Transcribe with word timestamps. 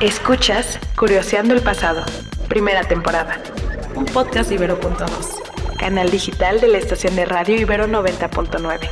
Escuchas 0.00 0.78
Curioseando 0.96 1.54
el 1.54 1.60
Pasado, 1.62 2.04
primera 2.48 2.84
temporada. 2.84 3.38
Un 3.94 4.06
podcast 4.06 4.50
Ibero.2. 4.50 5.76
Canal 5.78 6.10
digital 6.10 6.60
de 6.60 6.68
la 6.68 6.78
estación 6.78 7.16
de 7.16 7.26
radio 7.26 7.56
Ibero 7.56 7.86
90.9. 7.86 8.88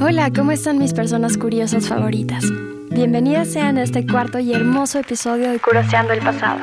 Hola, 0.00 0.30
¿cómo 0.34 0.52
están 0.52 0.78
mis 0.78 0.94
personas 0.94 1.36
curiosas 1.36 1.88
favoritas? 1.88 2.44
Bienvenidas 2.90 3.48
sean 3.48 3.78
a 3.78 3.82
este 3.82 4.06
cuarto 4.06 4.38
y 4.38 4.52
hermoso 4.52 4.98
episodio 4.98 5.50
de 5.50 5.58
Curioseando 5.60 6.12
el 6.12 6.20
Pasado 6.20 6.60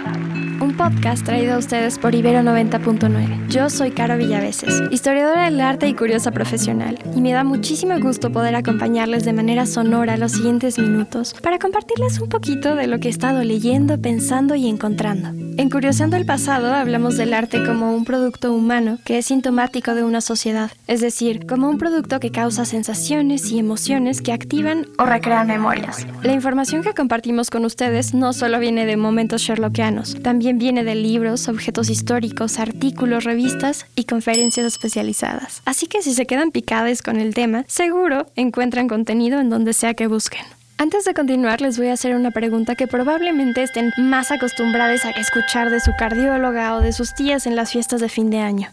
podcast 0.76 1.24
traído 1.24 1.56
a 1.56 1.58
ustedes 1.58 1.98
por 1.98 2.14
Ibero 2.16 2.40
90.9. 2.40 3.48
Yo 3.48 3.70
soy 3.70 3.92
Caro 3.92 4.18
Villaveses, 4.18 4.84
historiadora 4.92 5.46
del 5.46 5.62
arte 5.62 5.88
y 5.88 5.94
curiosa 5.94 6.32
profesional, 6.32 7.00
y 7.16 7.22
me 7.22 7.32
da 7.32 7.44
muchísimo 7.44 7.98
gusto 8.00 8.32
poder 8.32 8.56
acompañarles 8.56 9.24
de 9.24 9.32
manera 9.32 9.66
sonora 9.66 10.18
los 10.18 10.34
siguientes 10.34 10.78
minutos 10.78 11.34
para 11.42 11.60
compartirles 11.60 12.20
un 12.20 12.28
poquito 12.28 12.76
de 12.76 12.88
lo 12.88 13.00
que 13.00 13.08
he 13.08 13.12
estado 13.12 13.44
leyendo, 13.44 14.02
pensando 14.02 14.56
y 14.56 14.68
encontrando. 14.68 15.30
En 15.58 15.70
Curioseando 15.70 16.18
el 16.18 16.26
Pasado 16.26 16.74
hablamos 16.74 17.16
del 17.16 17.34
arte 17.34 17.64
como 17.64 17.96
un 17.96 18.04
producto 18.04 18.54
humano 18.54 18.98
que 19.06 19.18
es 19.18 19.28
sintomático 19.28 19.96
de 19.96 20.04
una 20.04 20.20
sociedad, 20.20 20.72
es 20.88 21.00
decir, 21.00 21.46
como 21.48 21.70
un 21.70 21.78
producto 21.78 22.20
que 22.20 22.32
causa 22.32 22.66
sensaciones 22.66 23.50
y 23.52 23.60
emociones 23.60 24.22
que 24.22 24.34
activan 24.34 24.88
o 24.98 25.06
recrean 25.06 25.48
memorias. 25.48 26.06
La 26.24 26.34
información 26.34 26.84
que 26.84 26.94
compartimos 26.94 27.50
con 27.50 27.64
ustedes 27.64 28.14
no 28.14 28.34
solo 28.34 28.60
viene 28.60 28.86
de 28.86 28.98
momentos 28.98 29.42
sherlockianos, 29.42 30.22
también 30.22 30.58
viene 30.58 30.65
de 30.74 30.96
libros, 30.96 31.48
objetos 31.48 31.90
históricos, 31.90 32.58
artículos, 32.60 33.24
revistas 33.24 33.86
y 33.96 34.06
conferencias 34.06 34.66
especializadas. 34.66 35.62
Así 35.66 35.86
que 35.86 36.02
si 36.02 36.14
se 36.14 36.26
quedan 36.26 36.52
picadas 36.52 37.04
con 37.04 37.18
el 37.18 37.34
tema, 37.34 37.66
seguro 37.68 38.26
encuentran 38.36 38.88
contenido 38.88 39.40
en 39.40 39.50
donde 39.50 39.74
sea 39.74 39.94
que 39.94 40.08
busquen. 40.08 40.42
Antes 40.78 41.06
de 41.06 41.14
continuar, 41.14 41.62
les 41.62 41.78
voy 41.78 41.88
a 41.88 41.94
hacer 41.94 42.16
una 42.16 42.32
pregunta 42.32 42.76
que 42.76 42.88
probablemente 42.88 43.64
estén 43.64 43.94
más 43.98 44.32
acostumbradas 44.32 45.06
a 45.06 45.12
escuchar 45.12 45.70
de 45.70 45.80
su 45.80 45.92
cardióloga 45.98 46.76
o 46.76 46.82
de 46.82 46.92
sus 46.92 47.14
tías 47.14 47.46
en 47.46 47.56
las 47.56 47.72
fiestas 47.72 48.02
de 48.02 48.10
fin 48.10 48.30
de 48.30 48.40
año. 48.40 48.70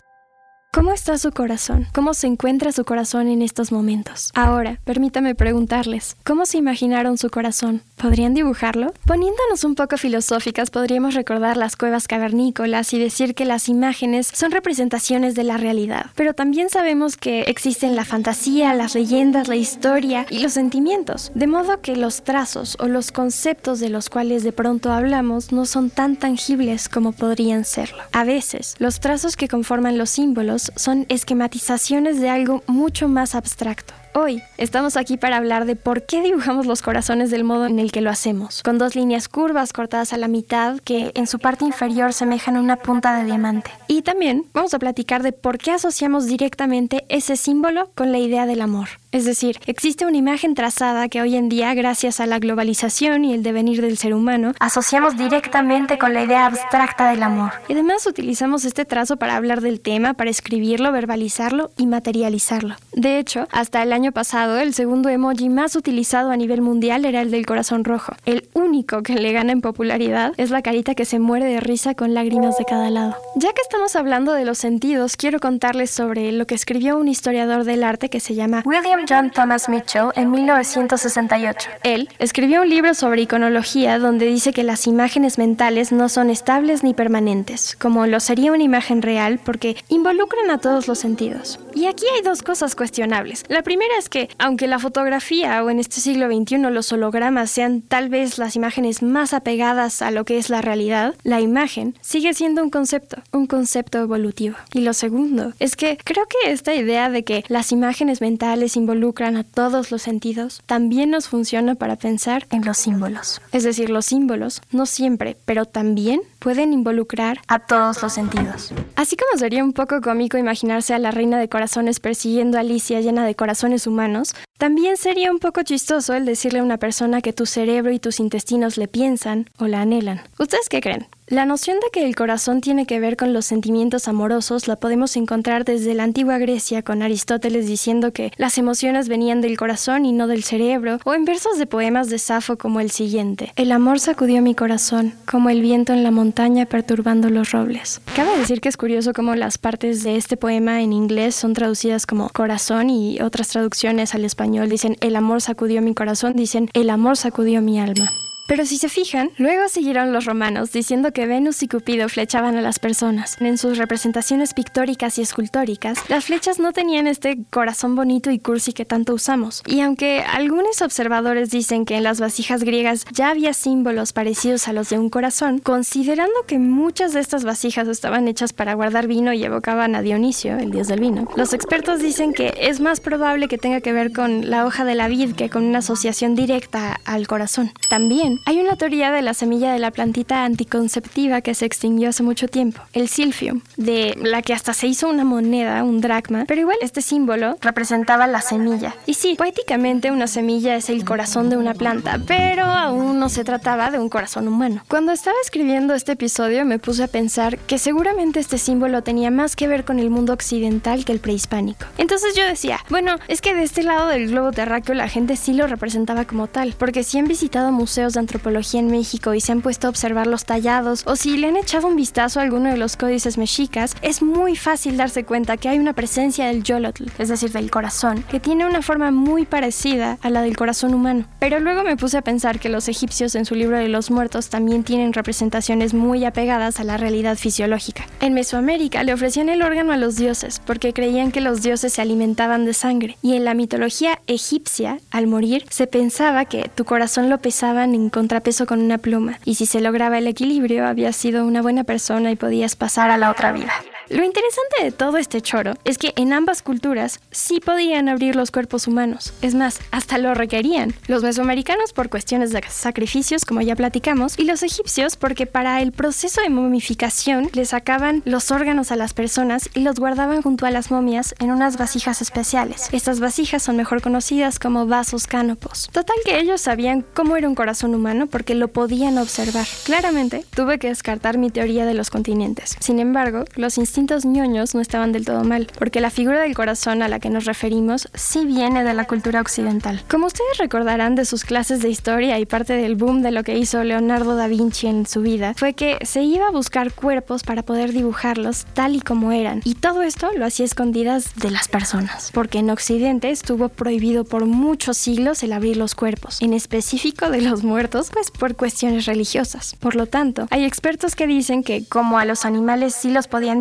¿Cómo 0.75 0.91
está 0.92 1.19
su 1.19 1.33
corazón? 1.33 1.87
¿Cómo 1.92 2.15
se 2.15 2.27
encuentra 2.27 2.73
su 2.73 2.87
corazón 2.87 3.28
en 3.28 3.42
estos 3.42 3.73
momentos? 3.73 4.31
Ahora, 4.34 4.81
permítame 4.84 5.34
preguntarles, 5.34 6.17
¿cómo 6.25 6.47
se 6.47 6.56
imaginaron 6.56 7.19
su 7.19 7.28
corazón? 7.28 7.83
¿Podrían 7.97 8.33
dibujarlo? 8.33 8.95
Poniéndonos 9.05 9.65
un 9.65 9.75
poco 9.75 9.98
filosóficas, 9.98 10.70
podríamos 10.70 11.12
recordar 11.12 11.59
las 11.59 11.77
cuevas 11.77 12.09
cavernícolas 12.09 12.95
y 12.95 12.98
decir 12.98 13.34
que 13.34 13.45
las 13.45 13.69
imágenes 13.69 14.31
son 14.33 14.50
representaciones 14.50 15.34
de 15.34 15.45
la 15.45 15.59
realidad. 15.59 16.06
Pero 16.17 16.33
también 16.33 16.70
sabemos 16.70 17.19
que 17.19 17.43
existen 17.43 17.95
la 17.95 18.06
fantasía, 18.06 18.73
las 18.73 18.95
leyendas, 18.95 19.48
la 19.48 19.56
historia 19.56 20.25
y 20.31 20.39
los 20.39 20.55
sentimientos. 20.55 21.33
De 21.34 21.48
modo 21.48 21.83
que 21.83 21.97
los 21.97 22.23
trazos 22.23 22.78
o 22.81 22.89
los 22.89 23.12
conceptos 23.12 23.78
de 23.78 23.91
los 23.91 24.09
cuales 24.09 24.43
de 24.43 24.53
pronto 24.53 24.91
hablamos 24.91 25.53
no 25.53 25.67
son 25.67 25.91
tan 25.91 26.17
tangibles 26.17 26.89
como 26.89 27.12
podrían 27.12 27.67
serlo. 27.67 28.03
A 28.12 28.25
veces, 28.25 28.75
los 28.78 29.00
trazos 29.00 29.37
que 29.37 29.48
conforman 29.48 29.98
los 29.98 30.09
símbolos 30.09 30.61
son 30.77 31.06
esquematizaciones 31.08 32.20
de 32.20 32.28
algo 32.28 32.62
mucho 32.66 33.08
más 33.08 33.34
abstracto. 33.34 33.94
Hoy 34.14 34.42
estamos 34.58 34.98
aquí 34.98 35.16
para 35.16 35.38
hablar 35.38 35.64
de 35.64 35.74
por 35.74 36.05
qué 36.05 36.20
dibujamos 36.20 36.66
los 36.66 36.82
corazones 36.82 37.30
del 37.30 37.44
modo 37.44 37.64
en 37.64 37.78
el 37.78 37.91
que 37.91 38.02
lo 38.02 38.10
hacemos, 38.10 38.62
con 38.62 38.77
dos 38.77 38.94
líneas 38.94 39.27
curvas 39.27 39.72
cortadas 39.72 40.12
a 40.12 40.19
la 40.19 40.28
mitad 40.28 40.80
que 40.80 41.12
en 41.14 41.27
su 41.27 41.38
parte 41.38 41.64
inferior 41.64 42.12
semejan 42.12 42.58
una 42.58 42.77
punta 42.77 43.16
de 43.16 43.24
diamante. 43.24 43.70
Y 43.88 44.02
también 44.02 44.44
vamos 44.52 44.74
a 44.74 44.78
platicar 44.78 45.22
de 45.22 45.32
por 45.32 45.56
qué 45.56 45.70
asociamos 45.70 46.27
directamente 46.27 47.06
ese 47.08 47.36
símbolo 47.36 47.91
con 47.94 48.12
la 48.12 48.19
idea 48.19 48.44
del 48.44 48.60
amor. 48.60 48.88
Es 49.12 49.27
decir, 49.27 49.58
existe 49.66 50.06
una 50.06 50.16
imagen 50.16 50.54
trazada 50.54 51.08
que 51.08 51.20
hoy 51.20 51.36
en 51.36 51.50
día, 51.50 51.74
gracias 51.74 52.19
a 52.19 52.26
la 52.26 52.38
globalización 52.38 53.26
y 53.26 53.34
el 53.34 53.42
devenir 53.42 53.82
del 53.82 53.98
ser 53.98 54.14
humano, 54.14 54.54
asociamos 54.58 55.19
directamente 55.19 55.98
con 55.98 56.14
la 56.14 56.24
idea 56.24 56.47
abstracta 56.47 57.10
del 57.10 57.22
amor. 57.22 57.52
Y 57.69 57.74
además 57.74 58.06
utilizamos 58.06 58.64
este 58.64 58.86
trazo 58.86 59.19
para 59.19 59.37
hablar 59.37 59.60
del 59.60 59.81
tema, 59.81 60.14
para 60.14 60.31
escribirlo, 60.31 60.92
verbalizarlo 60.92 61.70
y 61.76 61.87
materializarlo. 61.87 62.76
De 62.92 63.19
hecho, 63.19 63.48
hasta 63.53 63.82
el 63.82 63.92
año 63.92 64.01
año 64.02 64.10
pasado, 64.10 64.58
el 64.58 64.74
segundo 64.74 65.10
emoji 65.10 65.48
más 65.48 65.76
utilizado 65.76 66.32
a 66.32 66.36
nivel 66.36 66.60
mundial 66.60 67.04
era 67.04 67.20
el 67.20 67.30
del 67.30 67.46
corazón 67.46 67.84
rojo. 67.84 68.14
El 68.26 68.48
único 68.52 69.04
que 69.04 69.14
le 69.14 69.32
gana 69.32 69.52
en 69.52 69.60
popularidad 69.60 70.32
es 70.38 70.50
la 70.50 70.60
carita 70.60 70.96
que 70.96 71.04
se 71.04 71.20
muere 71.20 71.44
de 71.44 71.60
risa 71.60 71.94
con 71.94 72.12
lágrimas 72.12 72.58
de 72.58 72.64
cada 72.64 72.90
lado. 72.90 73.14
Ya 73.36 73.52
que 73.52 73.62
estamos 73.62 73.94
hablando 73.94 74.32
de 74.32 74.44
los 74.44 74.58
sentidos, 74.58 75.16
quiero 75.16 75.38
contarles 75.38 75.92
sobre 75.92 76.32
lo 76.32 76.48
que 76.48 76.56
escribió 76.56 76.98
un 76.98 77.06
historiador 77.06 77.62
del 77.62 77.84
arte 77.84 78.10
que 78.10 78.18
se 78.18 78.34
llama 78.34 78.64
William 78.66 79.02
John 79.08 79.30
Thomas 79.30 79.68
Mitchell 79.68 80.08
en 80.16 80.32
1968. 80.32 81.70
Él 81.84 82.08
escribió 82.19 82.62
un 82.62 82.70
libro 82.70 82.94
sobre 82.94 83.22
iconología 83.22 84.00
donde 84.00 84.26
dice 84.26 84.52
que 84.52 84.64
las 84.64 84.88
imágenes 84.88 85.38
mentales 85.38 85.92
no 85.92 86.08
son 86.08 86.28
estables 86.28 86.82
ni 86.82 86.92
permanentes, 86.92 87.76
como 87.80 88.08
lo 88.08 88.19
sería 88.19 88.50
una 88.50 88.64
imagen 88.64 89.00
real 89.00 89.38
porque 89.38 89.76
involucran 89.88 90.50
a 90.50 90.58
todos 90.58 90.88
los 90.88 90.98
sentidos. 90.98 91.60
Y 91.75 91.87
aquí 91.87 92.05
hay 92.15 92.22
dos 92.22 92.43
cosas 92.43 92.75
cuestionables. 92.75 93.44
La 93.49 93.62
primera 93.62 93.94
es 93.99 94.09
que, 94.09 94.28
aunque 94.38 94.66
la 94.66 94.78
fotografía 94.78 95.65
o 95.65 95.71
en 95.71 95.78
este 95.78 96.00
siglo 96.00 96.27
XXI 96.27 96.59
los 96.71 96.93
hologramas 96.93 97.50
sean 97.50 97.81
tal 97.81 98.09
vez 98.09 98.38
las 98.38 98.56
imágenes 98.56 99.03
más 99.03 99.33
apegadas 99.33 100.03
a 100.03 100.11
lo 100.11 100.25
que 100.25 100.38
es 100.38 100.50
la 100.50 100.61
realidad, 100.61 101.15
la 101.22 101.41
imagen 101.41 101.97
sigue 102.00 102.34
siendo 102.34 102.62
un 102.62 102.71
concepto, 102.71 103.22
un 103.32 103.47
concepto 103.47 103.99
evolutivo. 103.99 104.56
Y 104.72 104.81
lo 104.81 104.93
segundo 104.93 105.53
es 105.59 105.77
que 105.77 105.99
creo 106.03 106.27
que 106.27 106.53
esta 106.53 106.75
idea 106.75 107.11
de 107.11 107.25
que 107.25 107.44
las 107.49 107.72
imágenes 107.72 108.21
mentales 108.21 108.77
involucran 108.77 109.37
a 109.37 109.44
todos 109.44 109.91
los 109.91 110.03
sentidos 110.03 110.62
también 110.66 111.11
nos 111.11 111.28
funciona 111.28 111.75
para 111.75 111.97
pensar 111.97 112.47
en 112.50 112.65
los 112.65 112.78
símbolos. 112.78 113.41
Es 113.53 113.65
decir, 113.65 113.91
los 113.91 114.06
símbolos 114.06 114.61
no 114.71 114.87
siempre, 114.87 115.37
pero 115.44 115.65
también 115.65 116.21
pueden 116.42 116.72
involucrar 116.72 117.41
a 117.47 117.60
todos 117.60 118.03
los 118.03 118.12
sentidos. 118.12 118.72
Así 118.97 119.16
como 119.16 119.38
sería 119.38 119.62
un 119.62 119.72
poco 119.72 120.00
cómico 120.00 120.36
imaginarse 120.38 120.92
a 120.92 120.98
la 120.98 121.12
reina 121.12 121.38
de 121.38 121.48
corazones 121.48 122.00
persiguiendo 122.00 122.58
a 122.58 122.60
Alicia 122.60 123.00
llena 123.00 123.25
de 123.25 123.36
corazones 123.36 123.86
humanos, 123.86 124.34
también 124.58 124.97
sería 124.97 125.31
un 125.31 125.38
poco 125.38 125.62
chistoso 125.62 126.14
el 126.14 126.25
decirle 126.25 126.58
a 126.58 126.64
una 126.64 126.78
persona 126.78 127.20
que 127.20 127.32
tu 127.32 127.47
cerebro 127.47 127.92
y 127.92 127.98
tus 128.00 128.19
intestinos 128.19 128.76
le 128.76 128.88
piensan 128.88 129.48
o 129.58 129.66
la 129.69 129.82
anhelan. 129.82 130.20
¿Ustedes 130.38 130.69
qué 130.69 130.81
creen? 130.81 131.06
La 131.32 131.47
noción 131.47 131.81
de 131.81 131.87
que 131.91 132.04
el 132.04 132.15
corazón 132.15 132.60
tiene 132.60 132.84
que 132.84 133.00
ver 133.00 133.16
con 133.16 133.32
los 133.32 133.47
sentimientos 133.47 134.06
amorosos 134.06 134.69
la 134.69 134.76
podemos 134.76 135.16
encontrar 135.16 135.65
desde 135.65 135.94
la 135.94 136.03
antigua 136.03 136.37
Grecia 136.37 136.82
con 136.82 137.00
Aristóteles 137.00 137.66
diciendo 137.66 138.12
que 138.12 138.32
las 138.37 138.59
emociones 138.59 139.09
venían 139.09 139.41
del 139.41 139.56
corazón 139.56 140.04
y 140.04 140.12
no 140.12 140.26
del 140.26 140.43
cerebro, 140.43 140.98
o 141.06 141.15
en 141.15 141.25
versos 141.25 141.56
de 141.56 141.65
poemas 141.65 142.10
de 142.10 142.19
Safo 142.19 142.59
como 142.59 142.81
el 142.81 142.91
siguiente. 142.91 143.50
El 143.56 143.72
amor 143.72 143.98
sacudió 143.98 144.43
mi 144.43 144.54
corazón, 144.54 145.15
como 145.25 145.48
el 145.48 145.62
viento 145.62 145.94
en 145.94 146.03
la 146.03 146.10
montaña 146.10 146.66
perturbando 146.66 147.31
los 147.31 147.53
robles. 147.53 148.03
Cabe 148.14 148.37
decir 148.37 148.60
que 148.60 148.69
es 148.69 148.76
curioso 148.76 149.14
cómo 149.14 149.34
las 149.34 149.56
partes 149.56 150.03
de 150.03 150.16
este 150.16 150.37
poema 150.37 150.82
en 150.82 150.93
inglés 150.93 151.34
son 151.34 151.54
traducidas 151.54 152.04
como 152.04 152.28
corazón 152.28 152.91
y 152.91 153.22
otras 153.22 153.49
traducciones 153.49 154.14
al 154.14 154.26
español 154.26 154.69
dicen 154.69 154.99
el 155.00 155.16
amor 155.16 155.41
sacudió 155.41 155.81
mi 155.81 155.94
corazón, 155.94 156.34
dicen 156.37 156.69
el 156.75 156.91
amor 156.91 157.16
sacudió 157.16 157.62
mi 157.62 157.81
alma. 157.81 158.12
Pero 158.47 158.66
si 158.66 158.78
se 158.78 158.88
fijan, 158.88 159.30
luego 159.38 159.69
siguieron 159.69 160.12
los 160.12 160.25
romanos 160.25 160.72
diciendo 160.72 161.12
que 161.12 161.26
Venus 161.26 161.62
y 161.62 161.69
Cupido 161.69 162.08
flechaban 162.08 162.56
a 162.56 162.62
las 162.62 162.78
personas. 162.78 163.36
En 163.41 163.58
sus 163.58 163.78
representaciones 163.78 164.54
pictóricas 164.54 165.19
y 165.19 165.22
escultóricas, 165.22 165.98
las 166.08 166.26
flechas 166.26 166.58
no 166.58 166.72
tenían 166.72 167.06
este 167.06 167.38
corazón 167.50 167.94
bonito 167.94 168.31
y 168.31 168.38
cursi 168.38 168.72
que 168.72 168.84
tanto 168.84 169.14
usamos. 169.14 169.62
Y 169.66 169.81
aunque 169.81 170.20
algunos 170.20 170.82
observadores 170.82 171.50
dicen 171.50 171.84
que 171.84 171.97
en 171.97 172.04
las 172.04 172.20
vasijas 172.20 172.64
griegas 172.64 173.04
ya 173.12 173.31
había 173.31 173.54
símbolos 173.54 174.12
parecidos 174.12 174.69
a 174.69 174.72
los 174.72 174.88
de 174.91 174.98
un 174.98 175.10
corazón, 175.10 175.58
considerando 175.58 176.44
que 176.47 176.58
muchas 176.58 177.12
de 177.12 177.20
estas 177.20 177.44
vasijas 177.44 177.88
estaban 177.88 178.28
hechas 178.28 178.52
para 178.52 178.75
guardar 178.75 179.06
vino 179.06 179.32
y 179.32 179.44
evocaban 179.44 179.94
a 179.94 180.02
Dionisio, 180.02 180.56
el 180.58 180.70
dios 180.70 180.88
del 180.88 181.00
vino, 181.00 181.28
los 181.36 181.52
expertos 181.52 182.00
dicen 182.00 182.32
que 182.32 182.54
es 182.58 182.81
más 182.81 183.00
probable 183.00 183.48
que 183.48 183.58
tenga 183.58 183.81
que 183.81 183.92
ver 183.92 184.12
con 184.12 184.50
la 184.50 184.66
hoja 184.66 184.84
de 184.84 184.94
la 184.94 185.08
vid 185.08 185.34
que 185.34 185.50
con 185.50 185.64
una 185.64 185.78
asociación 185.78 186.34
directa 186.34 186.98
al 187.04 187.26
corazón. 187.26 187.72
También 187.88 188.31
hay 188.44 188.61
una 188.61 188.76
teoría 188.76 189.11
de 189.11 189.23
la 189.23 189.34
semilla 189.34 189.73
de 189.73 189.79
la 189.79 189.90
plantita 189.90 190.44
anticonceptiva 190.44 191.40
que 191.40 191.55
se 191.55 191.67
extinguió 191.67 192.08
hace 192.08 192.23
mucho 192.23 192.49
tiempo, 192.49 192.81
el 192.93 193.08
silfium, 193.08 193.61
de 193.76 194.17
la 194.20 194.43
que 194.43 194.55
hasta 194.55 194.75
se 194.75 194.87
hizo 194.87 195.08
una 195.08 195.25
moneda, 195.25 195.84
un 195.84 196.00
dracma, 196.00 196.44
pero 196.46 196.61
igual 196.61 196.76
este 196.81 197.02
símbolo 197.02 197.56
representaba 197.61 198.26
la 198.26 198.40
semilla. 198.40 198.94
Y 199.06 199.14
sí, 199.14 199.34
poéticamente 199.37 200.11
una 200.11 200.26
semilla 200.26 200.76
es 200.76 200.90
el 200.90 201.05
corazón 201.05 201.50
de 201.50 201.56
una 201.56 201.75
planta, 201.75 202.20
pero 202.26 202.64
aún 202.64 203.19
no 203.19 203.29
se 203.29 203.44
trataba 203.44 203.90
de 203.90 203.99
un 203.99 204.08
corazón 204.08 204.49
humano. 204.49 204.82
Cuando 204.88 205.12
estaba 205.12 205.37
escribiendo 205.44 205.94
este 205.94 206.12
episodio 206.12 206.64
me 206.64 206.79
puse 206.79 207.02
a 207.02 207.08
pensar 207.08 207.58
que 207.58 207.79
seguramente 207.79 208.40
este 208.40 208.58
símbolo 208.58 209.02
tenía 209.02 209.31
más 209.31 209.56
que 209.56 209.69
ver 209.69 209.84
con 209.84 209.99
el 209.99 210.11
mundo 210.11 210.32
occidental 210.32 211.05
que 211.05 211.12
el 211.12 211.20
prehispánico. 211.20 211.87
Entonces 211.99 212.34
yo 212.34 212.44
decía, 212.44 212.79
bueno, 212.88 213.17
es 213.29 213.40
que 213.40 213.55
de 213.55 213.62
este 213.62 213.82
lado 213.82 214.08
del 214.08 214.29
globo 214.29 214.52
terráqueo 214.52 214.94
la 214.94 215.08
gente 215.08 215.37
sí 215.37 215.52
lo 215.52 215.67
representaba 215.67 216.25
como 216.25 216.46
tal, 216.46 216.75
porque 216.79 217.05
si 217.05 217.19
han 217.19 217.26
visitado 217.26 217.73
museos 217.73 218.14
de 218.14 218.20
antropología 218.22 218.80
en 218.80 218.90
México 218.90 219.34
y 219.34 219.40
se 219.40 219.52
han 219.52 219.60
puesto 219.60 219.86
a 219.86 219.90
observar 219.90 220.26
los 220.26 220.44
tallados, 220.44 221.02
o 221.06 221.16
si 221.16 221.36
le 221.36 221.48
han 221.48 221.56
echado 221.56 221.86
un 221.86 221.96
vistazo 221.96 222.40
a 222.40 222.42
alguno 222.42 222.70
de 222.70 222.76
los 222.76 222.96
códices 222.96 223.38
mexicas, 223.38 223.94
es 224.02 224.22
muy 224.22 224.56
fácil 224.56 224.96
darse 224.96 225.24
cuenta 225.24 225.56
que 225.56 225.69
hay 225.69 225.78
una 225.78 225.92
presencia 225.92 226.46
del 226.46 226.62
yolotl, 226.62 227.10
es 227.19 227.28
decir, 227.28 227.52
del 227.52 227.70
corazón, 227.70 228.24
que 228.30 228.40
tiene 228.40 228.66
una 228.66 228.82
forma 228.82 229.10
muy 229.10 229.44
parecida 229.44 230.19
a 230.22 230.30
la 230.30 230.42
del 230.42 230.56
corazón 230.56 230.94
humano. 230.94 231.26
Pero 231.38 231.60
luego 231.60 231.82
me 231.82 231.96
puse 231.96 232.19
a 232.19 232.22
pensar 232.22 232.58
que 232.58 232.69
los 232.69 232.88
egipcios 232.88 233.34
en 233.34 233.44
su 233.44 233.54
libro 233.54 233.76
de 233.76 233.88
los 233.88 234.10
muertos 234.10 234.48
también 234.48 234.84
tienen 234.84 235.12
representaciones 235.12 235.94
muy 235.94 236.24
apegadas 236.24 236.80
a 236.80 236.84
la 236.84 236.96
realidad 236.96 237.36
fisiológica. 237.36 238.06
En 238.20 238.34
Mesoamérica 238.34 239.02
le 239.02 239.12
ofrecían 239.12 239.48
el 239.48 239.62
órgano 239.62 239.92
a 239.92 239.96
los 239.96 240.16
dioses 240.16 240.60
porque 240.64 240.92
creían 240.92 241.32
que 241.32 241.40
los 241.40 241.62
dioses 241.62 241.92
se 241.92 242.02
alimentaban 242.02 242.64
de 242.64 242.74
sangre, 242.74 243.16
y 243.22 243.34
en 243.34 243.44
la 243.44 243.54
mitología 243.54 244.20
egipcia, 244.26 244.98
al 245.10 245.26
morir, 245.26 245.64
se 245.70 245.86
pensaba 245.86 246.44
que 246.44 246.70
tu 246.74 246.84
corazón 246.84 247.28
lo 247.28 247.38
pesaban 247.38 247.94
en 247.94 248.08
contrapeso 248.12 248.67
con 248.67 248.81
una 248.81 248.99
pluma, 248.99 249.41
y 249.44 249.56
si 249.56 249.67
se 249.67 249.81
lograba 249.81 250.19
el 250.19 250.29
equilibrio, 250.29 250.87
habías 250.87 251.17
sido 251.17 251.44
una 251.44 251.62
buena 251.62 251.82
persona 251.82 252.31
y 252.31 252.37
podías 252.37 252.76
pasar 252.76 253.11
a 253.11 253.17
la 253.17 253.32
otra 253.32 253.50
vida. 253.50 253.73
Lo 254.12 254.25
interesante 254.25 254.85
de 254.85 254.93
todo 254.93 255.17
este 255.17 255.41
choro 255.41 255.73
es 255.87 255.97
que 255.97 256.12
en 256.17 256.35
ambas 256.35 256.61
culturas 256.61 257.19
sí 257.31 257.61
podían 257.61 258.11
abrir 258.11 258.37
los 258.37 258.50
cuerpos 258.50 258.87
humanos. 258.87 259.32
Es 259.41 259.55
más, 259.55 259.81
hasta 259.91 260.19
lo 260.19 260.35
requerían. 260.35 260.93
Los 261.06 261.23
mesoamericanos 261.23 261.94
por 261.94 262.11
cuestiones 262.11 262.53
de 262.53 262.61
sacrificios, 262.69 263.47
como 263.47 263.62
ya 263.62 263.75
platicamos, 263.75 264.38
y 264.38 264.44
los 264.44 264.62
egipcios 264.62 265.17
porque 265.17 265.47
para 265.47 265.81
el 265.81 265.93
proceso 265.93 266.43
de 266.43 266.50
momificación 266.50 267.49
les 267.55 267.70
sacaban 267.70 268.20
los 268.26 268.50
órganos 268.50 268.93
a 268.93 268.97
las 268.97 269.14
personas 269.14 269.70
y 269.73 269.81
los 269.81 269.99
guardaban 269.99 270.43
junto 270.43 270.67
a 270.67 270.70
las 270.70 270.91
momias 270.91 271.35
en 271.38 271.50
unas 271.50 271.79
vasijas 271.79 272.20
especiales. 272.20 272.91
Estas 272.93 273.19
vasijas 273.19 273.62
son 273.62 273.79
mejor 273.79 274.03
conocidas 274.03 274.58
como 274.58 274.87
vasos 274.87 275.26
cánopos. 275.26 275.88
Total 275.91 276.17
que 276.26 276.38
ellos 276.38 276.61
sabían 276.61 277.03
cómo 277.15 277.38
era 277.38 277.49
un 277.49 277.55
corazón 277.55 277.94
humano 277.94 278.26
porque 278.26 278.55
lo 278.55 278.69
podían 278.69 279.17
observar. 279.17 279.67
Claramente, 279.85 280.44
tuve 280.55 280.79
que 280.79 280.88
descartar 280.88 281.38
mi 281.38 281.49
teoría 281.49 281.87
de 281.87 281.94
los 281.94 282.11
continentes. 282.11 282.76
Sin 282.79 282.99
embargo, 282.99 283.47
los 283.56 283.79
instintos 283.79 284.01
ñoños 284.25 284.75
no 284.75 284.81
estaban 284.81 285.12
del 285.12 285.25
todo 285.25 285.44
mal, 285.44 285.69
porque 285.78 286.00
la 286.00 286.10
figura 286.10 286.40
del 286.40 286.54
corazón 286.54 287.02
a 287.02 287.08
la 287.08 287.20
que 287.20 287.31
nos 287.31 287.44
referimos 287.44 288.08
sí 288.14 288.44
viene 288.44 288.84
de 288.84 288.94
la 288.94 289.06
cultura 289.06 289.40
occidental. 289.40 290.02
Como 290.08 290.26
ustedes 290.26 290.58
recordarán 290.58 291.14
de 291.14 291.25
sus 291.25 291.44
clases 291.44 291.81
de 291.82 291.88
historia 291.88 292.38
y 292.38 292.46
parte 292.46 292.75
del 292.75 292.96
boom 292.96 293.22
de 293.22 293.31
lo 293.31 293.44
que 293.44 293.58
hizo 293.58 293.82
Leonardo 293.84 294.37
da 294.37 294.49
Vinci 294.49 294.87
en 294.87 295.06
su 295.06 295.22
vida, 295.22 295.54
fue 295.56 295.75
que 295.75 295.99
se 296.02 296.22
iba 296.22 296.49
a 296.49 296.50
buscar 296.50 296.93
cuerpos 296.93 297.43
para 297.43 297.62
poder 297.62 297.93
dibujarlos 297.93 298.66
tal 298.75 298.96
y 298.96 299.00
como 299.00 299.32
eran. 299.32 299.60
Y 299.64 299.75
todo 299.75 300.02
esto 300.02 300.31
lo 300.37 300.44
hacía 300.44 300.66
escondidas 300.66 301.34
de 301.37 301.50
las 301.50 301.69
personas, 301.69 302.31
porque 302.32 302.58
en 302.58 302.70
Occidente 302.70 303.31
estuvo 303.31 303.69
prohibido 303.69 304.25
por 304.25 304.46
muchos 304.46 304.96
siglos 304.96 305.43
el 305.43 305.52
abrir 305.52 305.76
los 305.76 305.94
cuerpos, 305.94 306.40
en 306.40 306.52
específico 306.55 307.31
de 307.31 307.40
los 307.40 307.62
muertos, 307.62 308.10
pues 308.12 308.31
por 308.31 308.56
cuestiones 308.56 309.06
religiosas. 309.06 309.76
Por 309.81 309.94
lo 309.94 310.06
tanto, 310.06 310.46
hay 310.50 310.64
expertos 310.64 311.16
que 311.16 311.26
dicen 311.26 311.62
que 311.62 311.84
como 311.87 312.19
a 312.19 312.25
los 312.25 312.44
animales 312.44 312.94
sí 312.94 313.10
los 313.10 313.28
podían 313.28 313.60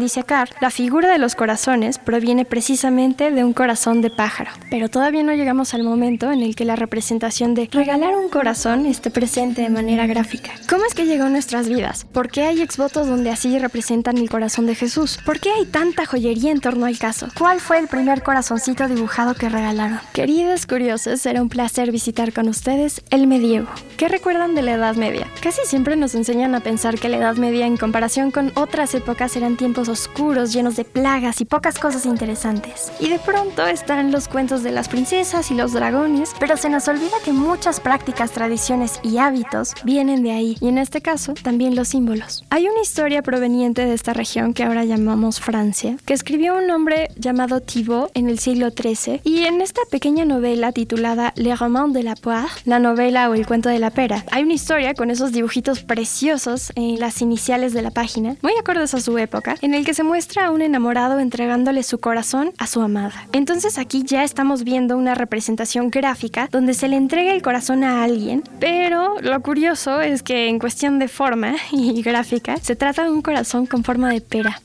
la 0.60 0.70
figura 0.70 1.12
de 1.12 1.18
los 1.18 1.36
corazones 1.36 1.98
proviene 1.98 2.46
precisamente 2.46 3.32
de 3.32 3.44
un 3.44 3.54
corazón 3.54 4.02
de 4.02 4.10
pájaro. 4.10 4.52
Pero 4.70 4.90
todavía 4.90 5.24
no 5.24 5.34
llegamos 5.34 5.74
al 5.74 5.84
momento 5.84 6.32
en 6.32 6.42
el 6.42 6.56
que 6.56 6.66
la 6.66 6.76
representación 6.76 7.54
de 7.56 7.70
regalar 7.72 8.16
un 8.16 8.30
corazón 8.30 8.86
esté 8.86 9.10
presente 9.10 9.62
de 9.62 9.70
manera 9.70 10.06
gráfica. 10.08 10.52
¿Cómo 10.70 10.86
es 10.86 10.94
que 10.94 11.06
llegó 11.06 11.26
a 11.26 11.30
nuestras 11.30 11.68
vidas? 11.68 12.06
¿Por 12.14 12.30
qué 12.30 12.44
hay 12.44 12.62
exvotos 12.62 13.08
donde 13.08 13.32
así 13.32 13.58
representan 13.58 14.18
el 14.18 14.30
corazón 14.30 14.68
de 14.68 14.76
Jesús? 14.76 15.18
¿Por 15.26 15.40
qué 15.40 15.50
hay 15.52 15.66
tanta 15.66 16.06
joyería 16.06 16.52
en 16.52 16.62
torno 16.62 16.86
al 16.86 17.00
caso? 17.00 17.28
¿Cuál 17.38 17.60
fue 17.60 17.80
el 17.80 17.88
primer 17.88 18.22
corazoncito 18.22 18.88
dibujado 18.88 19.34
que 19.34 19.50
regalaron? 19.50 20.00
Queridos 20.14 20.68
curiosos, 20.68 21.22
será 21.22 21.42
un 21.42 21.50
placer 21.50 21.92
visitar 21.92 22.32
con 22.32 22.48
ustedes 22.48 23.02
el 23.10 23.28
medievo. 23.28 23.68
¿Qué 23.98 24.08
recuerdan 24.08 24.56
de 24.56 24.62
la 24.62 24.74
Edad 24.74 24.96
Media? 24.96 25.28
Casi 25.42 25.62
siempre 25.66 25.96
nos 25.96 26.16
enseñan 26.16 26.56
a 26.56 26.60
pensar 26.60 27.00
que 27.00 27.10
la 27.10 27.18
Edad 27.18 27.36
Media 27.38 27.66
en 27.66 27.78
comparación 27.78 28.32
con 28.32 28.52
otras 28.56 28.94
épocas 28.94 29.36
eran 29.36 29.58
tiempos 29.58 29.90
oscuros 29.90 30.11
llenos 30.16 30.76
de 30.76 30.84
plagas 30.84 31.42
y 31.42 31.46
pocas 31.46 31.80
cosas 31.80 32.06
interesantes. 32.06 32.92
Y 33.00 33.10
de 33.10 33.20
pronto 33.20 33.66
están 33.66 34.12
los 34.12 34.28
cuentos 34.28 34.62
de 34.62 34.72
las 34.72 34.88
princesas 34.88 35.50
y 35.52 35.56
los 35.56 35.74
dragones, 35.74 36.34
pero 36.40 36.58
se 36.58 36.70
nos 36.70 36.88
olvida 36.88 37.18
que 37.24 37.32
muchas 37.32 37.80
prácticas, 37.80 38.32
tradiciones 38.32 39.00
y 39.04 39.18
hábitos 39.18 39.74
vienen 39.84 40.24
de 40.24 40.32
ahí, 40.32 40.58
y 40.62 40.68
en 40.68 40.78
este 40.78 41.02
caso 41.02 41.34
también 41.42 41.76
los 41.76 41.90
símbolos. 41.90 42.44
Hay 42.50 42.68
una 42.68 42.82
historia 42.82 43.22
proveniente 43.22 43.86
de 43.86 43.94
esta 43.94 44.14
región 44.14 44.54
que 44.54 44.64
ahora 44.64 44.86
llamamos 44.86 45.40
Francia, 45.40 45.98
que 46.06 46.14
escribió 46.14 46.58
un 46.58 46.70
hombre 46.70 47.10
llamado 47.16 47.62
Thibaut 47.62 48.12
en 48.14 48.30
el 48.30 48.40
siglo 48.40 48.70
XIII, 48.70 49.22
y 49.24 49.46
en 49.46 49.62
esta 49.62 49.82
pequeña 49.90 50.26
novela 50.26 50.72
titulada 50.72 51.34
Le 51.36 51.56
Roman 51.56 51.94
de 51.94 52.04
la 52.04 52.16
Poire, 52.16 52.52
la 52.66 52.80
novela 52.80 53.30
o 53.30 53.34
el 53.34 53.48
cuento 53.48 53.70
de 53.70 53.80
la 53.80 53.90
pera, 53.90 54.24
hay 54.32 54.44
una 54.44 54.54
historia 54.54 54.94
con 54.94 55.10
esos 55.10 55.32
dibujitos 55.32 55.82
preciosos 55.82 56.72
en 56.76 57.00
las 57.00 57.22
iniciales 57.22 57.74
de 57.74 57.82
la 57.82 57.92
página, 57.92 58.36
muy 58.42 58.54
acordes 58.60 58.94
a 58.94 59.02
su 59.02 59.18
época, 59.18 59.56
en 59.62 59.74
el 59.74 59.86
que 59.86 59.94
se 59.94 60.01
muestra 60.04 60.48
a 60.48 60.52
un 60.52 60.62
enamorado 60.62 61.20
entregándole 61.20 61.84
su 61.84 62.00
corazón 62.00 62.54
a 62.58 62.68
su 62.68 62.82
amada. 62.82 63.28
Entonces 63.32 63.78
aquí 63.78 64.04
ya 64.06 64.24
estamos 64.24 64.64
viendo 64.64 64.98
una 64.98 65.16
representación 65.16 65.90
gráfica 65.90 66.48
donde 66.52 66.74
se 66.74 66.88
le 66.88 66.98
entrega 66.98 67.34
el 67.34 67.42
corazón 67.42 67.84
a 67.84 68.04
alguien, 68.04 68.44
pero 68.60 69.16
lo 69.22 69.42
curioso 69.42 70.02
es 70.02 70.24
que 70.24 70.48
en 70.48 70.60
cuestión 70.60 71.00
de 71.00 71.08
forma 71.08 71.56
y 71.72 72.02
gráfica 72.02 72.58
se 72.58 72.76
trata 72.76 73.04
de 73.04 73.12
un 73.12 73.22
corazón 73.22 73.66
con 73.66 73.84
forma 73.84 74.10
de 74.10 74.22
pera. 74.22 74.62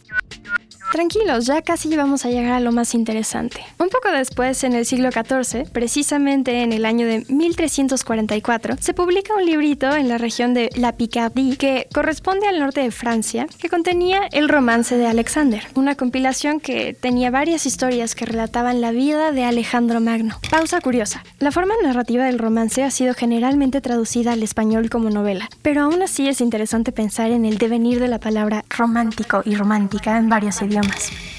Tranquilos, 0.97 1.45
ya 1.45 1.61
casi 1.61 1.95
vamos 1.95 2.25
a 2.25 2.31
llegar 2.31 2.55
a 2.55 2.61
lo 2.61 2.73
más 2.73 2.95
interesante. 2.95 3.63
Un 3.79 3.91
poco 3.91 4.11
después, 4.11 4.65
en 4.65 4.73
el 4.73 4.87
siglo 4.87 5.11
XIV, 5.13 5.71
precisamente 5.71 6.63
en 6.63 6.73
el 6.73 6.87
año 6.87 7.07
de 7.07 7.23
1344, 7.29 8.77
se 8.81 8.95
publica 8.95 9.35
un 9.35 9.45
librito 9.45 9.95
en 9.95 10.09
la 10.09 10.17
región 10.17 10.55
de 10.55 10.71
La 10.75 10.93
Picardie 10.93 11.59
que 11.59 11.87
corresponde 11.93 12.49
al 12.49 12.61
norte 12.61 12.81
de 12.81 12.91
Francia, 12.93 13.47
que 13.59 13.69
contenía 13.69 14.23
el 14.33 14.49
romance 14.49 14.97
de 14.97 15.07
Alexander, 15.07 15.63
una 15.75 15.97
compilación 15.97 16.61
que 16.61 16.95
tenía 16.99 17.31
varias 17.31 17.67
historias 17.67 18.15
que 18.15 18.25
relataban 18.25 18.81
la 18.81 18.91
vida 18.91 19.33
de 19.33 19.45
Alejandro 19.45 20.01
Magno. 20.01 20.41
Pausa 20.51 20.81
curiosa. 20.81 21.23
La 21.41 21.53
forma 21.53 21.75
narrativa 21.85 22.25
del 22.25 22.39
romance 22.39 22.83
ha 22.83 22.91
sido 22.91 23.13
generalmente 23.13 23.83
traducida 23.83 24.33
al 24.33 24.43
español 24.43 24.89
como 24.89 25.11
novela, 25.11 25.51
pero 25.61 25.83
aún 25.83 26.01
así 26.01 26.27
es 26.27 26.41
interesante 26.41 26.91
pensar 26.91 27.33
en 27.33 27.45
el 27.45 27.59
devenir 27.59 28.01
de 28.01 28.09
la 28.09 28.19
palabra 28.19 28.65
romántico 28.71 29.43
y 29.45 29.57
romántica 29.57 30.17
en 30.17 30.31
varios 30.31 30.63
idiomas 30.63 30.86
idiomas. 30.87 31.36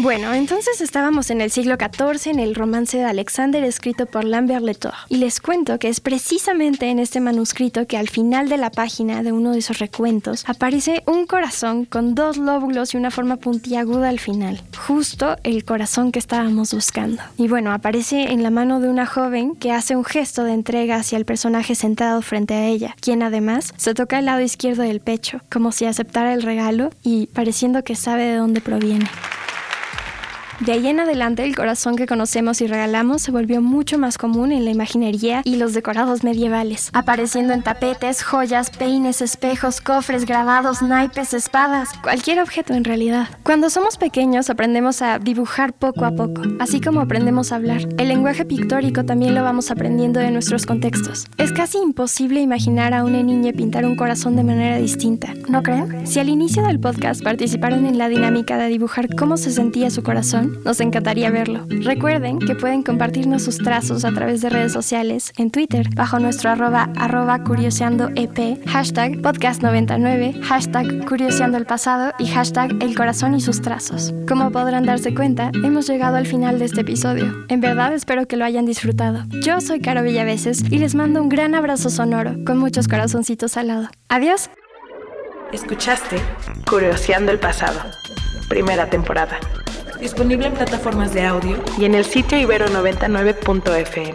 Bueno, 0.00 0.32
entonces 0.32 0.80
estábamos 0.80 1.28
en 1.28 1.40
el 1.40 1.50
siglo 1.50 1.74
XIV 1.74 2.30
en 2.30 2.38
el 2.38 2.54
romance 2.54 2.96
de 2.96 3.04
Alexander 3.04 3.64
escrito 3.64 4.06
por 4.06 4.22
Lambert 4.22 4.62
Letort. 4.62 4.94
Y 5.08 5.16
les 5.16 5.40
cuento 5.40 5.80
que 5.80 5.88
es 5.88 5.98
precisamente 5.98 6.86
en 6.86 7.00
este 7.00 7.18
manuscrito 7.18 7.84
que 7.88 7.96
al 7.96 8.08
final 8.08 8.48
de 8.48 8.58
la 8.58 8.70
página 8.70 9.24
de 9.24 9.32
uno 9.32 9.50
de 9.50 9.58
esos 9.58 9.80
recuentos 9.80 10.44
aparece 10.46 11.02
un 11.06 11.26
corazón 11.26 11.84
con 11.84 12.14
dos 12.14 12.36
lóbulos 12.36 12.94
y 12.94 12.96
una 12.96 13.10
forma 13.10 13.38
puntiaguda 13.38 14.08
al 14.08 14.20
final. 14.20 14.62
Justo 14.86 15.36
el 15.42 15.64
corazón 15.64 16.12
que 16.12 16.20
estábamos 16.20 16.72
buscando. 16.72 17.20
Y 17.36 17.48
bueno, 17.48 17.72
aparece 17.72 18.30
en 18.30 18.44
la 18.44 18.50
mano 18.50 18.78
de 18.78 18.88
una 18.88 19.04
joven 19.04 19.56
que 19.56 19.72
hace 19.72 19.96
un 19.96 20.04
gesto 20.04 20.44
de 20.44 20.52
entrega 20.52 20.94
hacia 20.94 21.18
el 21.18 21.24
personaje 21.24 21.74
sentado 21.74 22.22
frente 22.22 22.54
a 22.54 22.68
ella, 22.68 22.94
quien 23.00 23.24
además 23.24 23.74
se 23.76 23.94
toca 23.94 24.20
el 24.20 24.26
lado 24.26 24.42
izquierdo 24.42 24.84
del 24.84 25.00
pecho, 25.00 25.40
como 25.50 25.72
si 25.72 25.86
aceptara 25.86 26.34
el 26.34 26.42
regalo 26.42 26.90
y 27.02 27.26
pareciendo 27.26 27.82
que 27.82 27.96
sabe 27.96 28.26
de 28.26 28.36
dónde 28.36 28.60
proviene. 28.60 29.08
De 30.60 30.72
ahí 30.72 30.88
en 30.88 30.98
adelante, 30.98 31.44
el 31.44 31.54
corazón 31.54 31.94
que 31.94 32.06
conocemos 32.06 32.60
y 32.60 32.66
regalamos 32.66 33.22
se 33.22 33.30
volvió 33.30 33.62
mucho 33.62 33.96
más 33.96 34.18
común 34.18 34.50
en 34.50 34.64
la 34.64 34.72
imaginería 34.72 35.40
y 35.44 35.54
los 35.54 35.72
decorados 35.72 36.24
medievales, 36.24 36.90
apareciendo 36.92 37.52
en 37.52 37.62
tapetes, 37.62 38.24
joyas, 38.24 38.70
peines, 38.70 39.22
espejos, 39.22 39.80
cofres, 39.80 40.26
grabados, 40.26 40.82
naipes, 40.82 41.32
espadas, 41.32 41.90
cualquier 42.02 42.40
objeto 42.40 42.74
en 42.74 42.82
realidad. 42.82 43.28
Cuando 43.44 43.70
somos 43.70 43.98
pequeños 43.98 44.50
aprendemos 44.50 45.00
a 45.00 45.20
dibujar 45.20 45.72
poco 45.74 46.04
a 46.04 46.10
poco, 46.10 46.42
así 46.58 46.80
como 46.80 47.00
aprendemos 47.00 47.52
a 47.52 47.56
hablar. 47.56 47.88
El 47.96 48.08
lenguaje 48.08 48.44
pictórico 48.44 49.04
también 49.04 49.36
lo 49.36 49.44
vamos 49.44 49.70
aprendiendo 49.70 50.18
de 50.18 50.32
nuestros 50.32 50.66
contextos. 50.66 51.28
Es 51.36 51.52
casi 51.52 51.78
imposible 51.78 52.40
imaginar 52.40 52.94
a 52.94 53.04
una 53.04 53.22
niña 53.22 53.52
pintar 53.52 53.86
un 53.86 53.94
corazón 53.94 54.34
de 54.34 54.42
manera 54.42 54.78
distinta, 54.78 55.34
¿no 55.48 55.62
creen? 55.62 56.04
Si 56.04 56.18
al 56.18 56.28
inicio 56.28 56.64
del 56.64 56.80
podcast 56.80 57.22
participaron 57.22 57.86
en 57.86 57.96
la 57.96 58.08
dinámica 58.08 58.58
de 58.58 58.66
dibujar 58.66 59.14
cómo 59.14 59.36
se 59.36 59.52
sentía 59.52 59.90
su 59.90 60.02
corazón, 60.02 60.47
nos 60.64 60.80
encantaría 60.80 61.30
verlo. 61.30 61.64
Recuerden 61.68 62.38
que 62.38 62.54
pueden 62.54 62.82
compartirnos 62.82 63.42
sus 63.42 63.58
trazos 63.58 64.04
a 64.04 64.12
través 64.12 64.40
de 64.40 64.50
redes 64.50 64.72
sociales, 64.72 65.32
en 65.36 65.50
Twitter, 65.50 65.88
bajo 65.94 66.18
nuestro 66.18 66.50
arroba, 66.50 66.90
arroba 66.96 67.42
curioseandoep, 67.44 68.66
hashtag 68.66 69.12
podcast99, 69.22 70.40
hashtag 70.42 71.06
curioseando 71.06 71.58
el 71.58 71.66
pasado 71.66 72.12
y 72.18 72.26
hashtag 72.26 72.70
el 72.82 72.94
corazón 72.94 73.34
y 73.34 73.40
sus 73.40 73.60
trazos. 73.62 74.12
Como 74.26 74.50
podrán 74.50 74.84
darse 74.84 75.14
cuenta, 75.14 75.50
hemos 75.62 75.86
llegado 75.88 76.16
al 76.16 76.26
final 76.26 76.58
de 76.58 76.66
este 76.66 76.82
episodio. 76.82 77.32
En 77.48 77.60
verdad 77.60 77.92
espero 77.92 78.26
que 78.26 78.36
lo 78.36 78.44
hayan 78.44 78.66
disfrutado. 78.66 79.24
Yo 79.42 79.60
soy 79.60 79.80
Caro 79.80 80.02
Villaveses 80.02 80.62
y 80.70 80.78
les 80.78 80.94
mando 80.94 81.22
un 81.22 81.28
gran 81.28 81.54
abrazo 81.54 81.90
sonoro, 81.90 82.34
con 82.44 82.58
muchos 82.58 82.88
corazoncitos 82.88 83.56
al 83.56 83.68
lado. 83.68 83.88
Adiós. 84.08 84.50
Escuchaste 85.52 86.18
Curioseando 86.68 87.32
el 87.32 87.38
pasado, 87.38 87.80
primera 88.48 88.90
temporada. 88.90 89.38
Disponible 90.00 90.46
en 90.46 90.54
plataformas 90.54 91.12
de 91.12 91.26
audio 91.26 91.58
y 91.76 91.84
en 91.84 91.94
el 91.94 92.04
sitio 92.04 92.38
ibero99.fm. 92.38 94.14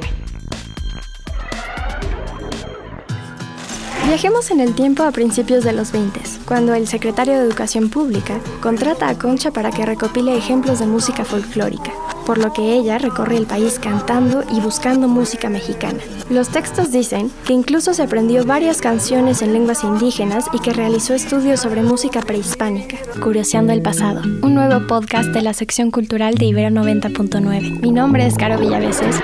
Viajemos 4.08 4.52
en 4.52 4.60
el 4.60 4.76
tiempo 4.76 5.04
a 5.04 5.12
principios 5.12 5.64
de 5.64 5.74
los 5.74 5.92
20, 5.92 6.20
cuando 6.46 6.74
el 6.74 6.88
secretario 6.88 7.34
de 7.34 7.46
Educación 7.46 7.90
Pública 7.90 8.40
contrata 8.62 9.10
a 9.10 9.18
Concha 9.18 9.52
para 9.52 9.72
que 9.72 9.86
recopile 9.86 10.38
ejemplos 10.38 10.80
de 10.80 10.86
música 10.86 11.26
folclórica, 11.26 11.92
por 12.26 12.38
lo 12.38 12.54
que 12.54 12.74
ella 12.74 12.98
recorre 12.98 13.38
el 13.38 13.46
país 13.46 13.80
cantando 13.80 14.44
y 14.52 14.60
buscando 14.60 15.08
música 15.08 15.50
mexicana. 15.50 16.00
Los 16.30 16.50
textos 16.50 16.92
dicen 16.92 17.32
que 17.46 17.54
incluso 17.54 17.94
se 17.94 18.04
aprendió 18.04 18.46
varias 18.46 18.82
canciones 18.82 19.42
en 19.42 19.54
lenguas 19.54 19.84
indígenas 19.84 20.46
y 20.54 20.60
que 20.60 20.74
realizó 20.74 21.14
estudios 21.14 21.60
sobre 21.60 21.84
música 21.84 22.22
prehispánica. 22.22 22.98
Curioseando 23.22 23.74
el 23.74 23.82
pasado, 23.82 24.22
un 24.42 24.56
nuevo 24.56 24.88
podcast 24.88 25.30
de 25.30 25.42
la 25.42 25.54
sección 25.54 25.92
cultural 25.92 26.36
de 26.36 26.46
Ibero 26.46 26.70
90.9. 26.70 27.82
Mi 27.82 27.92
nombre 27.92 28.26
es 28.26 28.36
Caro 28.36 28.58
Villaveses. 28.58 29.18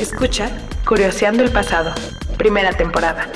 Escucha 0.00 0.50
Curioseando 0.84 1.42
el 1.42 1.50
pasado, 1.50 1.92
primera 2.36 2.72
temporada 2.72 3.28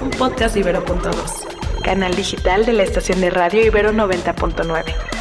un 0.00 0.10
podcast 0.10 0.56
Ibero.2. 0.56 1.82
Canal 1.82 2.14
digital 2.14 2.64
de 2.64 2.72
la 2.72 2.82
estación 2.82 3.20
de 3.20 3.30
radio 3.30 3.64
Ibero 3.64 3.92
90.9. 3.92 5.17